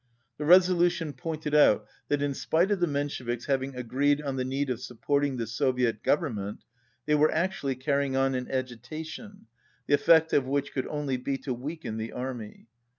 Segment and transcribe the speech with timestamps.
[0.39, 4.71] The resolution pointed out that in spite of the Mensheviks having agreed on the need
[4.71, 6.63] of supporting the Soviet Government
[7.05, 9.45] they were actually carrying on an agitation,
[9.85, 12.65] the effect of which could only be to weaken the army.